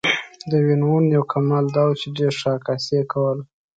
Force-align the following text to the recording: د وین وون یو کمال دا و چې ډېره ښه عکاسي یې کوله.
د 0.49 0.51
وین 0.65 0.81
وون 0.87 1.03
یو 1.15 1.23
کمال 1.33 1.65
دا 1.75 1.83
و 1.87 1.91
چې 1.99 2.07
ډېره 2.17 2.35
ښه 2.39 2.49
عکاسي 2.57 2.93
یې 2.99 3.03
کوله. 3.11 3.43